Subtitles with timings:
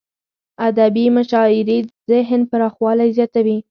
[0.67, 3.57] ادبي مشاعريد ذهن پراخوالی زیاتوي.